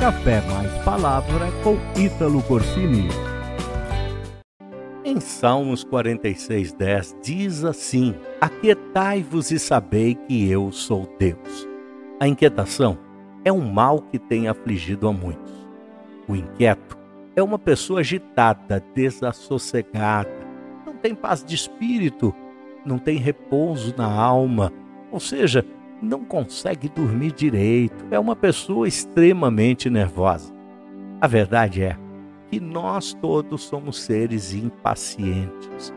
Café 0.00 0.40
Mais 0.50 0.72
Palavra 0.82 1.48
com 1.62 1.76
Ítalo 1.94 2.42
Corsini. 2.44 3.06
Em 5.04 5.20
Salmos 5.20 5.84
46:10 5.84 7.16
diz 7.22 7.66
assim: 7.66 8.14
Aquietai-vos 8.40 9.50
e 9.50 9.58
sabei 9.58 10.14
que 10.14 10.50
eu 10.50 10.72
sou 10.72 11.06
Deus. 11.18 11.68
A 12.18 12.26
inquietação 12.26 12.96
é 13.44 13.52
um 13.52 13.60
mal 13.60 14.00
que 14.00 14.18
tem 14.18 14.48
afligido 14.48 15.06
a 15.06 15.12
muitos. 15.12 15.52
O 16.26 16.34
inquieto 16.34 16.96
é 17.36 17.42
uma 17.42 17.58
pessoa 17.58 18.00
agitada, 18.00 18.82
desassossegada, 18.94 20.30
não 20.86 20.94
tem 20.94 21.14
paz 21.14 21.44
de 21.44 21.54
espírito, 21.54 22.34
não 22.86 22.98
tem 22.98 23.18
repouso 23.18 23.94
na 23.98 24.10
alma, 24.10 24.72
ou 25.12 25.20
seja, 25.20 25.62
não 26.02 26.24
consegue 26.24 26.88
dormir 26.88 27.32
direito, 27.32 28.06
é 28.10 28.18
uma 28.18 28.34
pessoa 28.34 28.88
extremamente 28.88 29.90
nervosa. 29.90 30.50
A 31.20 31.26
verdade 31.26 31.82
é 31.82 31.98
que 32.50 32.58
nós 32.58 33.12
todos 33.14 33.62
somos 33.62 34.00
seres 34.00 34.54
impacientes, 34.54 35.92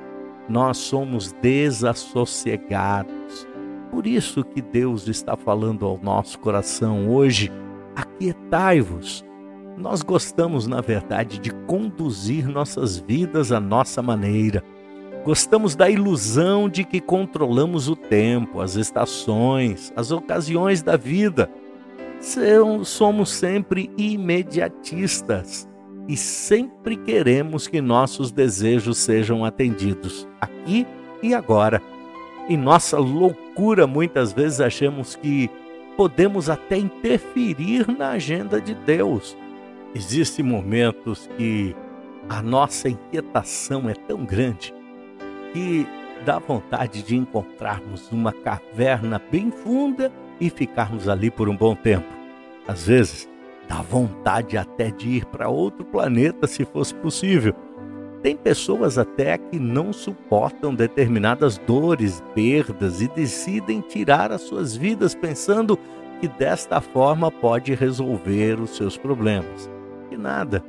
nós 0.48 0.78
somos 0.78 1.32
desassossegados. 1.34 3.48
Por 3.90 4.06
isso 4.06 4.44
que 4.44 4.62
Deus 4.62 5.08
está 5.08 5.36
falando 5.38 5.86
ao 5.86 5.98
nosso 5.98 6.38
coração 6.40 7.10
hoje: 7.10 7.50
aquietai-vos. 7.96 9.26
Nós 9.78 10.02
gostamos, 10.04 10.68
na 10.68 10.82
verdade, 10.82 11.40
de 11.40 11.52
conduzir 11.66 12.48
nossas 12.48 13.00
vidas 13.00 13.52
à 13.52 13.60
nossa 13.60 14.04
maneira 14.04 14.64
Gostamos 15.26 15.74
da 15.74 15.90
ilusão 15.90 16.68
de 16.68 16.84
que 16.84 17.00
controlamos 17.00 17.88
o 17.88 17.96
tempo, 17.96 18.60
as 18.60 18.76
estações, 18.76 19.94
as 19.96 20.12
ocasiões 20.12 20.82
da 20.82 20.98
vida. 20.98 21.50
Somos 22.84 23.30
sempre 23.30 23.90
imediatistas 23.98 25.68
e 26.10 26.18
sempre 26.18 26.98
queremos 26.98 27.68
que 27.68 27.80
nossos 27.80 28.34
desejos 28.34 28.98
sejam 28.98 29.46
atendidos 29.46 30.28
aqui 30.42 30.86
e 31.22 31.34
agora. 31.34 31.82
Em 32.50 32.58
nossa 32.58 32.98
loucura, 32.98 33.88
muitas 33.88 34.34
vezes 34.34 34.60
achamos 34.60 35.16
que 35.16 35.50
podemos 35.96 36.50
até 36.50 36.78
interferir 36.78 37.88
na 37.98 38.10
agenda 38.10 38.60
de 38.60 38.76
Deus. 38.76 39.38
Existem 39.96 40.44
momentos 40.44 41.30
que 41.38 41.74
a 42.28 42.42
nossa 42.42 42.90
inquietação 42.90 43.90
é 43.90 43.94
tão 43.94 44.26
grande 44.26 44.74
que 45.54 45.88
dá 46.26 46.40
vontade 46.40 47.04
de 47.04 47.16
encontrarmos 47.16 48.12
uma 48.12 48.34
caverna 48.34 49.22
bem 49.32 49.52
funda 49.52 50.12
e 50.40 50.50
ficarmos 50.50 51.08
ali 51.08 51.30
por 51.30 51.48
um 51.48 51.56
bom 51.56 51.76
tempo. 51.76 52.08
Às 52.68 52.88
vezes, 52.88 53.30
dá 53.68 53.82
vontade 53.82 54.58
até 54.58 54.90
de 54.90 55.10
ir 55.10 55.26
para 55.26 55.50
outro 55.50 55.86
planeta 55.86 56.48
se 56.48 56.66
fosse 56.66 56.94
possível. 56.96 57.54
Tem 58.22 58.38
pessoas 58.38 58.98
até 58.98 59.38
que 59.38 59.60
não 59.60 59.92
suportam 59.92 60.74
determinadas 60.74 61.58
dores, 61.58 62.24
perdas 62.34 63.02
e 63.02 63.08
decidem 63.10 63.82
tirar 63.82 64.32
as 64.32 64.42
suas 64.42 64.76
vidas 64.76 65.14
pensando 65.14 65.78
que 66.22 66.28
desta 66.30 66.80
forma 66.80 67.30
pode 67.30 67.76
resolver 67.76 68.62
os 68.62 68.78
seus 68.78 68.98
problemas. 68.98 69.70
E 70.10 70.16
nada. 70.16 70.64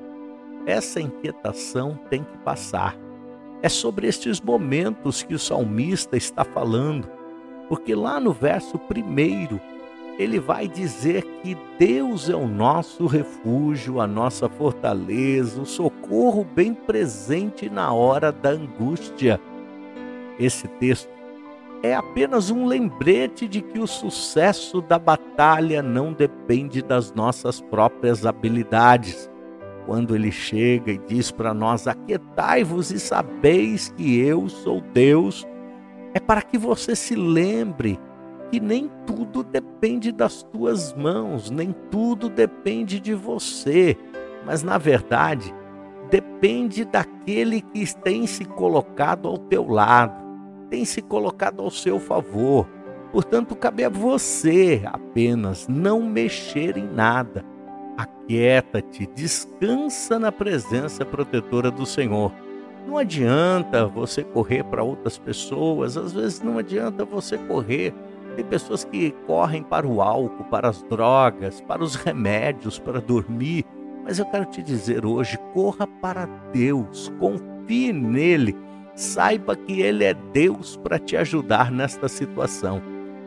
Essa 0.67 1.01
inquietação 1.01 1.97
tem 2.11 2.25
que 2.25 2.39
passar. 2.39 3.04
É 3.65 3.69
sobre 3.71 4.07
estes 4.07 4.43
momentos 4.43 5.23
que 5.23 5.33
o 5.33 5.39
salmista 5.39 6.19
está 6.19 6.45
falando, 6.45 7.09
porque 7.67 7.95
lá 7.95 8.21
no 8.21 8.31
verso 8.31 8.79
primeiro 8.79 9.59
ele 10.19 10.39
vai 10.39 10.69
dizer 10.69 11.25
que 11.43 11.57
Deus 11.79 12.29
é 12.29 12.37
o 12.37 12.47
nosso 12.47 13.07
refúgio, 13.07 14.03
a 14.03 14.07
nossa 14.07 14.51
fortaleza, 14.51 15.63
o 15.63 15.65
socorro 15.65 16.45
bem 16.45 16.75
presente 16.75 17.71
na 17.71 17.91
hora 17.91 18.31
da 18.31 18.51
angústia. 18.51 19.41
Esse 20.39 20.69
texto 20.69 21.09
é 21.83 21.95
apenas 21.95 22.51
um 22.51 22.67
lembrete 22.67 23.49
de 23.49 23.63
que 23.63 23.79
o 23.79 23.87
sucesso 23.87 24.83
da 24.83 24.99
batalha 24.99 25.83
não 25.83 26.13
depende 26.13 26.83
das 26.83 27.15
nossas 27.15 27.63
próprias 27.63 28.27
habilidades 28.27 29.31
quando 29.87 30.15
ele 30.15 30.33
chega 30.33 30.93
e 30.93 30.99
diz 30.99 31.31
para 31.31 31.53
nós: 31.53 31.87
Aquietai-vos 31.87 32.91
e 32.91 32.99
sabeis 32.99 33.89
que 33.97 34.19
eu 34.19 34.49
sou 34.49 34.81
Deus, 34.81 35.47
é 36.13 36.21
para 36.21 36.43
que 36.43 36.57
você 36.57 36.95
se 36.97 37.15
lembre 37.15 37.99
que 38.51 38.61
nem 38.61 38.91
tudo 39.07 39.43
depende 39.43 40.13
das 40.13 40.43
tuas 40.43 40.95
mãos, 40.95 41.51
nem 41.51 41.75
tudo 41.91 42.29
depende 42.29 43.01
de 43.01 43.15
você, 43.15 43.97
mas 44.47 44.63
na 44.63 44.79
verdade 44.79 45.53
depende 46.11 46.85
daquele 46.85 47.61
que 47.61 47.85
tem 47.97 48.27
se 48.27 48.45
colocado 48.45 49.27
ao 49.27 49.39
teu 49.39 49.67
lado, 49.67 50.23
tem 50.71 50.85
se 50.85 51.03
colocado 51.03 51.63
ao 51.63 51.71
seu 51.71 51.99
favor. 51.99 52.69
Portanto, 53.11 53.57
cabe 53.57 53.85
a 53.85 53.89
você 53.89 54.83
apenas 54.87 55.67
não 55.69 56.03
mexer 56.03 56.77
em 56.77 56.87
nada 56.87 57.45
Aquieta-te, 57.97 59.07
descansa 59.15 60.19
na 60.19 60.33
presença 60.33 61.05
protetora 61.05 61.71
do 61.71 61.87
Senhor. 61.87 62.33
Não 62.87 62.99
adianta 62.99 63.87
você 63.87 64.25
correr 64.25 64.65
para 64.65 64.83
outras 64.83 65.17
pessoas, 65.17 65.97
às 65.97 66.13
vezes 66.13 66.43
não 66.43 66.59
adianta 66.59 67.05
você 67.05 67.39
correr. 67.39 67.95
Tem 68.35 68.45
pessoas 68.45 68.85
que 68.85 69.13
correm 69.27 69.63
para 69.63 69.87
o 69.87 70.03
álcool, 70.03 70.45
para 70.45 70.69
as 70.69 70.83
drogas, 70.83 71.61
para 71.61 71.85
os 71.85 71.95
remédios, 71.95 72.81
para 72.81 73.01
dormir. 73.01 73.65
Mas 74.03 74.19
eu 74.19 74.27
quero 74.27 74.47
te 74.47 74.61
dizer 74.61 75.07
hoje: 75.07 75.39
corra 75.53 75.87
para 75.87 76.27
Deus, 76.53 77.13
confie 77.21 77.93
nele, 77.93 78.57
saiba 78.97 79.55
que 79.55 79.81
Ele 79.81 80.03
é 80.03 80.15
Deus 80.15 80.77
para 80.77 80.99
te 80.99 81.17
ajudar 81.17 81.71
nesta 81.71 82.09
situação. 82.09 82.83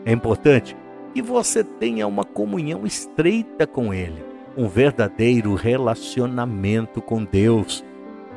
É 0.05 0.11
importante 0.11 0.75
que 1.13 1.21
você 1.21 1.63
tenha 1.63 2.05
uma 2.05 2.25
comunhão 2.25 2.85
estreita 2.85 3.65
com 3.65 3.93
Ele 3.93 4.26
um 4.57 4.67
verdadeiro 4.67 5.53
relacionamento 5.53 6.99
com 6.99 7.23
Deus. 7.23 7.85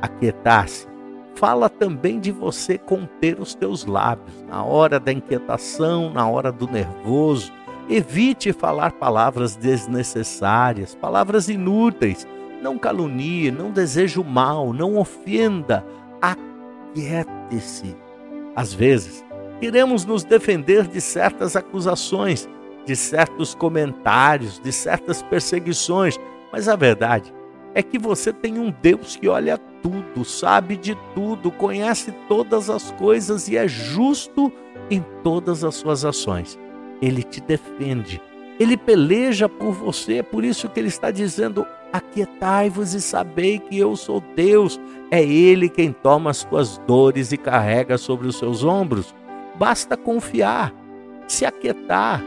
Aquietar-se 0.03 0.87
fala 1.35 1.71
também 1.71 2.21
de 2.21 2.31
você 2.31 2.77
conter 2.77 3.41
os 3.41 3.55
teus 3.55 3.87
lábios 3.87 4.45
na 4.47 4.63
hora 4.63 5.01
da 5.01 5.11
inquietação, 5.11 6.13
na 6.13 6.29
hora 6.29 6.53
do 6.53 6.67
nervoso. 6.67 7.51
Evite 7.89 8.53
falar 8.53 8.93
palavras 8.93 9.57
desnecessárias, 9.57 10.95
palavras 10.95 11.49
inúteis. 11.49 12.27
Não 12.63 12.77
calunie, 12.77 13.51
não 13.51 13.71
deseje 13.71 14.21
o 14.21 14.25
mal, 14.25 14.75
não 14.75 14.99
ofenda. 14.99 15.85
Aquiete-se. 16.21 17.97
Às 18.55 18.75
vezes, 18.75 19.25
queremos 19.59 20.05
nos 20.05 20.23
defender 20.23 20.87
de 20.87 21.01
certas 21.01 21.57
acusações 21.57 22.47
de 22.91 22.97
certos 22.97 23.55
comentários, 23.55 24.59
de 24.59 24.73
certas 24.73 25.23
perseguições, 25.23 26.19
mas 26.53 26.67
a 26.67 26.75
verdade 26.75 27.33
é 27.73 27.85
que 27.85 27.97
você 27.97 28.33
tem 28.33 28.59
um 28.59 28.75
Deus 28.83 29.15
que 29.15 29.29
olha 29.29 29.57
tudo, 29.81 30.25
sabe 30.25 30.77
de 30.77 30.99
tudo, 31.15 31.53
conhece 31.53 32.11
todas 32.29 32.69
as 32.69 32.91
coisas 32.91 33.47
e 33.47 33.57
é 33.57 33.69
justo 33.69 34.53
em 34.91 35.05
todas 35.23 35.63
as 35.63 35.77
suas 35.77 36.05
ações. 36.05 36.59
Ele 37.01 37.23
te 37.23 37.41
defende, 37.41 38.21
ele 38.59 38.77
peleja 38.77 39.49
por 39.49 39.71
você, 39.71 40.17
é 40.17 40.23
por 40.25 40.45
isso 40.45 40.69
que 40.69 40.81
ele 40.81 40.89
está 40.89 41.13
dizendo: 41.13 41.65
Aquietai-vos 41.93 42.93
e 42.93 43.01
sabei 43.01 43.61
que 43.61 43.79
eu 43.79 43.95
sou 43.95 44.21
Deus. 44.35 44.81
É 45.13 45.23
Ele 45.23 45.69
quem 45.69 45.93
toma 45.93 46.31
as 46.31 46.43
tuas 46.43 46.77
dores 46.89 47.31
e 47.31 47.37
carrega 47.37 47.97
sobre 47.97 48.27
os 48.27 48.37
seus 48.37 48.65
ombros. 48.65 49.15
Basta 49.55 49.97
confiar, 49.97 50.75
se 51.29 51.47
aquietar, 51.47 52.21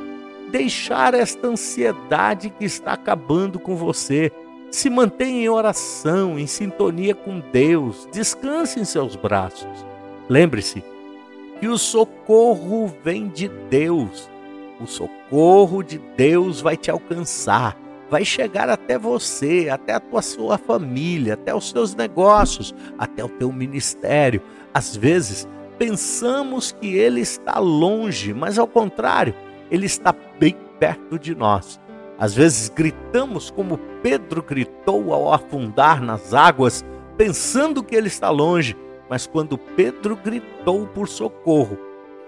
deixar 0.53 1.15
esta 1.15 1.47
ansiedade 1.47 2.51
que 2.51 2.63
está 2.63 2.93
acabando 2.93 3.57
com 3.57 3.75
você. 3.75 4.31
Se 4.69 4.87
mantenha 4.87 5.45
em 5.45 5.49
oração, 5.49 6.37
em 6.37 6.45
sintonia 6.45 7.15
com 7.15 7.39
Deus, 7.51 8.07
descanse 8.11 8.79
em 8.79 8.85
seus 8.85 9.15
braços. 9.15 9.83
Lembre-se 10.29 10.83
que 11.59 11.67
o 11.67 11.75
socorro 11.75 12.93
vem 13.03 13.29
de 13.29 13.47
Deus. 13.47 14.29
O 14.79 14.85
socorro 14.85 15.81
de 15.81 15.97
Deus 16.15 16.61
vai 16.61 16.77
te 16.77 16.91
alcançar, 16.91 17.75
vai 18.07 18.23
chegar 18.23 18.69
até 18.69 18.95
você, 18.95 19.69
até 19.71 19.93
a 19.93 19.99
tua 19.99 20.21
sua 20.21 20.59
família, 20.59 21.33
até 21.33 21.55
os 21.55 21.71
seus 21.71 21.95
negócios, 21.95 22.75
até 22.99 23.23
o 23.23 23.29
teu 23.29 23.51
ministério. 23.51 24.39
Às 24.71 24.95
vezes, 24.95 25.47
pensamos 25.79 26.71
que 26.79 26.95
ele 26.95 27.21
está 27.21 27.57
longe, 27.57 28.35
mas 28.35 28.59
ao 28.59 28.67
contrário, 28.67 29.33
ele 29.73 29.85
está 29.85 30.15
bem 30.39 30.55
perto 30.79 31.19
de 31.19 31.35
nós. 31.35 31.79
Às 32.17 32.33
vezes 32.33 32.69
gritamos 32.69 33.51
como 33.51 33.77
Pedro 34.01 34.41
gritou 34.41 35.13
ao 35.13 35.33
afundar 35.33 36.01
nas 36.01 36.33
águas, 36.33 36.85
pensando 37.17 37.83
que 37.83 37.95
ele 37.95 38.07
está 38.07 38.29
longe, 38.29 38.77
mas 39.09 39.27
quando 39.27 39.57
Pedro 39.57 40.15
gritou 40.15 40.87
por 40.87 41.09
socorro, 41.09 41.77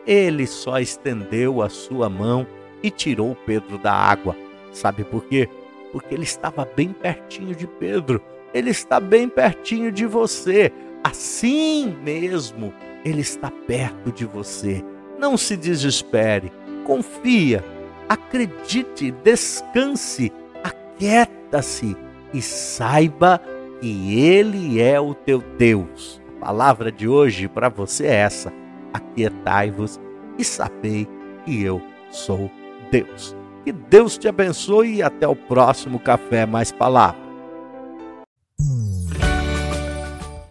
ele 0.06 0.46
só 0.46 0.80
estendeu 0.80 1.62
a 1.62 1.70
sua 1.70 2.10
mão 2.10 2.46
e 2.84 2.92
tirou 2.92 3.38
Pedro 3.46 3.78
da 3.78 3.94
água. 3.94 4.36
Sabe 4.74 5.06
por 5.06 5.24
quê? 5.24 5.48
porque 5.96 6.14
ele 6.14 6.26
estava 6.26 6.66
bem 6.76 6.92
pertinho 6.92 7.56
de 7.56 7.66
Pedro, 7.66 8.22
ele 8.54 8.70
está 8.70 9.00
bem 9.00 9.30
pertinho 9.30 9.94
de 9.94 10.06
você. 10.06 10.70
Assim 11.02 11.96
mesmo, 12.04 12.74
ele 13.06 13.22
está 13.22 13.50
perto 13.50 14.12
de 14.12 14.26
você. 14.26 14.84
Não 15.18 15.38
se 15.38 15.56
desespere, 15.56 16.52
confia, 16.86 17.66
acredite, 18.08 19.12
descanse, 19.12 20.32
aquieta-se 20.64 21.98
e 22.34 22.42
saiba 22.42 23.42
que 23.82 24.18
Ele 24.24 24.80
é 24.80 25.00
o 25.00 25.14
teu 25.14 25.44
Deus. 25.58 26.22
A 26.38 26.46
palavra 26.46 26.92
de 26.92 27.08
hoje 27.08 27.48
para 27.48 27.68
você 27.68 28.06
é 28.06 28.16
essa: 28.16 28.54
aquietai-vos 28.94 30.00
e 30.38 30.44
sabei 30.44 31.08
que 31.44 31.62
eu 31.62 31.82
sou 32.12 32.50
Deus. 32.92 33.36
Que 33.66 33.72
Deus 33.72 34.16
te 34.18 34.28
abençoe 34.28 34.98
e 34.98 35.04
até 35.04 35.28
o 35.28 35.36
próximo 35.36 36.00
Café 36.00 36.46
Mais 36.46 36.72
Palavra. 36.72 37.26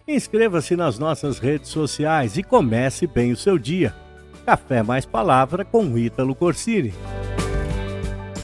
Inscreva-se 0.05 0.75
nas 0.75 0.99
nossas 0.99 1.39
redes 1.39 1.69
sociais 1.69 2.37
e 2.37 2.43
comece 2.43 3.07
bem 3.07 3.31
o 3.31 3.37
seu 3.37 3.57
dia. 3.57 4.04
Café 4.45 4.83
Mais 4.83 5.05
Palavra 5.05 5.65
com 5.65 5.97
Ítalo 5.97 6.35
Corsini. 6.35 6.93